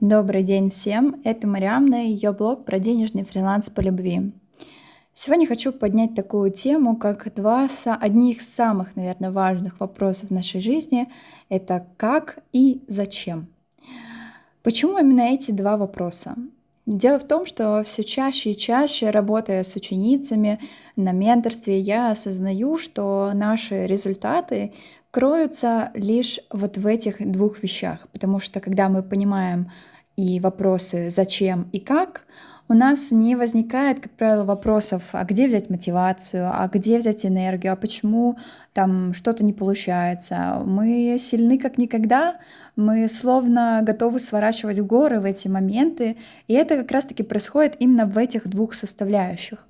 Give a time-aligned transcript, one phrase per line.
[0.00, 1.22] Добрый день всем!
[1.24, 4.34] Это Мариамна и ее блог про денежный фриланс по любви.
[5.14, 7.66] Сегодня хочу поднять такую тему, как два
[7.98, 11.08] одних из самых, наверное, важных вопросов в нашей жизни.
[11.48, 13.46] Это как и зачем.
[14.62, 16.36] Почему именно эти два вопроса?
[16.86, 20.60] Дело в том, что все чаще и чаще, работая с ученицами
[20.94, 24.72] на менторстве, я осознаю, что наши результаты
[25.10, 28.06] кроются лишь вот в этих двух вещах.
[28.12, 29.72] Потому что когда мы понимаем
[30.16, 32.24] и вопросы «зачем» и «как»,
[32.68, 37.72] у нас не возникает, как правило, вопросов, а где взять мотивацию, а где взять энергию,
[37.72, 38.36] а почему
[38.72, 40.62] там что-то не получается.
[40.64, 42.38] Мы сильны как никогда,
[42.74, 46.16] мы словно готовы сворачивать горы в эти моменты,
[46.48, 49.66] и это как раз-таки происходит именно в этих двух составляющих.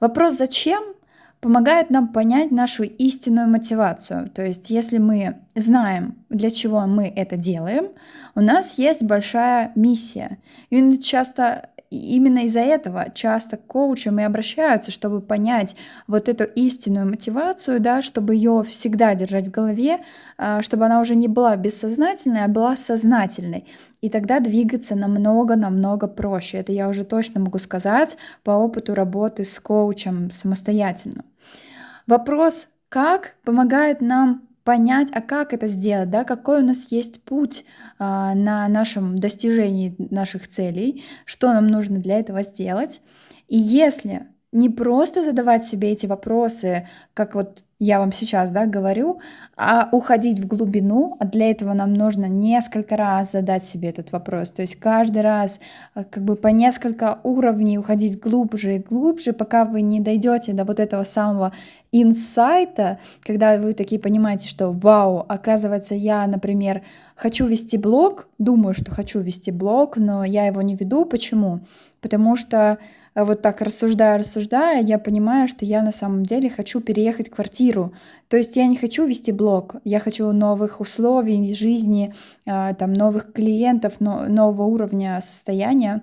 [0.00, 0.82] Вопрос «зачем?»
[1.40, 4.30] помогает нам понять нашу истинную мотивацию.
[4.30, 7.88] То есть, если мы знаем, для чего мы это делаем,
[8.34, 10.38] у нас есть большая миссия.
[10.70, 17.08] И часто именно из-за этого часто к коучам и обращаются, чтобы понять вот эту истинную
[17.08, 20.00] мотивацию, да, чтобы ее всегда держать в голове,
[20.36, 23.66] а, чтобы она уже не была бессознательной, а была сознательной.
[24.00, 26.58] И тогда двигаться намного-намного проще.
[26.58, 31.24] Это я уже точно могу сказать по опыту работы с коучем самостоятельно.
[32.06, 37.64] Вопрос, как помогает нам понять, а как это сделать, да, какой у нас есть путь
[37.98, 43.00] а, на нашем достижении наших целей, что нам нужно для этого сделать.
[43.48, 49.18] И если не просто задавать себе эти вопросы, как вот я вам сейчас да, говорю,
[49.56, 54.52] а уходить в глубину, а для этого нам нужно несколько раз задать себе этот вопрос.
[54.52, 55.58] То есть каждый раз
[55.96, 60.64] э, как бы по несколько уровней уходить глубже и глубже, пока вы не дойдете до
[60.64, 61.52] вот этого самого
[61.90, 66.82] инсайта, когда вы такие понимаете, что вау, оказывается, я, например,
[67.16, 71.04] хочу вести блог, думаю, что хочу вести блог, но я его не веду.
[71.04, 71.60] Почему?
[72.00, 72.78] Потому что
[73.14, 77.92] вот так рассуждая, рассуждая, я понимаю, что я на самом деле хочу переехать в квартиру.
[78.28, 82.12] То есть я не хочу вести блог, я хочу новых условий жизни,
[82.44, 86.02] а, там, новых клиентов, нового уровня состояния.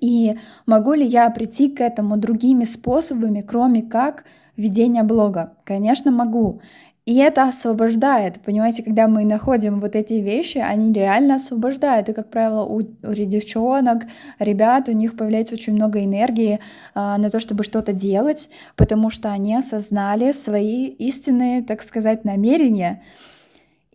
[0.00, 0.36] И
[0.66, 4.24] могу ли я прийти к этому другими способами, кроме как
[4.56, 5.56] ведения блога?
[5.64, 6.60] Конечно, могу.
[7.06, 12.08] И это освобождает, понимаете, когда мы находим вот эти вещи, они реально освобождают.
[12.08, 14.06] И, как правило, у, у девчонок,
[14.40, 16.58] ребят, у них появляется очень много энергии
[16.94, 23.04] а, на то, чтобы что-то делать, потому что они осознали свои истинные, так сказать, намерения.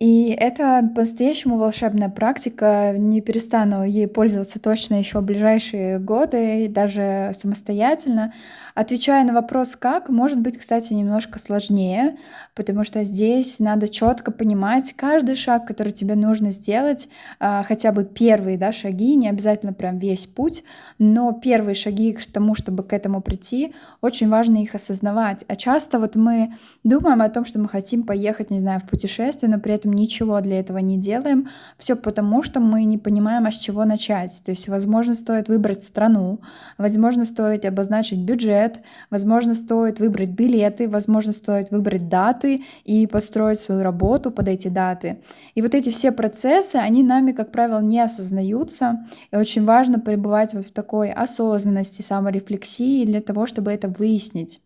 [0.02, 2.92] И это по-настоящему волшебная практика.
[2.98, 8.32] Не перестану ей пользоваться точно еще в ближайшие годы, даже самостоятельно.
[8.74, 12.16] Отвечая на вопрос «как», может быть, кстати, немножко сложнее,
[12.54, 17.08] потому что здесь надо четко понимать каждый шаг, который тебе нужно сделать,
[17.38, 20.64] а, хотя бы первые да, шаги, не обязательно прям весь путь,
[20.98, 25.44] но первые шаги к тому, чтобы к этому прийти, очень важно их осознавать.
[25.48, 29.50] А часто вот мы думаем о том, что мы хотим поехать, не знаю, в путешествие,
[29.50, 31.48] но при этом ничего для этого не делаем,
[31.78, 34.42] все потому, что мы не понимаем, а с чего начать.
[34.44, 36.40] То есть, возможно, стоит выбрать страну,
[36.78, 38.80] возможно, стоит обозначить бюджет,
[39.10, 45.18] возможно, стоит выбрать билеты, возможно, стоит выбрать даты и построить свою работу под эти даты.
[45.54, 50.54] И вот эти все процессы, они нами, как правило, не осознаются, и очень важно пребывать
[50.54, 54.60] вот в такой осознанности, саморефлексии для того, чтобы это выяснить.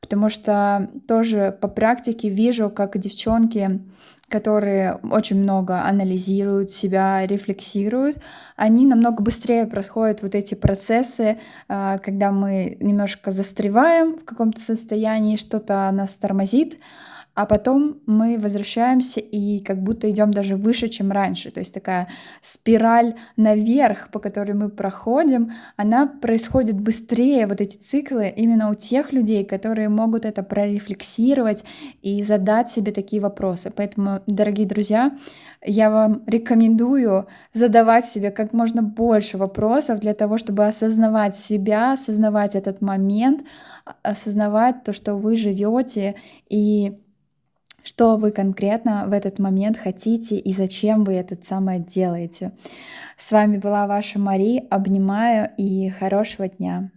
[0.00, 3.80] Потому что тоже по практике вижу, как девчонки
[4.30, 8.18] которые очень много анализируют себя, рефлексируют,
[8.56, 15.36] они намного быстрее проходят вот эти процессы, а, когда мы немножко застреваем в каком-то состоянии,
[15.36, 16.78] что-то нас тормозит,
[17.34, 21.50] а потом мы возвращаемся и как будто идем даже выше, чем раньше.
[21.50, 22.08] То есть такая
[22.40, 29.12] спираль наверх, по которой мы проходим, она происходит быстрее, вот эти циклы, именно у тех
[29.12, 31.64] людей, которые могут это прорефлексировать
[32.02, 33.72] и задать себе такие вопросы.
[33.74, 35.16] Поэтому, дорогие друзья,
[35.64, 42.56] я вам рекомендую задавать себе как можно больше вопросов для того, чтобы осознавать себя, осознавать
[42.56, 43.44] этот момент,
[44.02, 46.16] осознавать то, что вы живете
[46.48, 46.98] и
[47.82, 52.52] что вы конкретно в этот момент хотите и зачем вы это самое делаете.
[53.16, 54.66] С вами была ваша Мари.
[54.70, 56.90] Обнимаю и хорошего дня.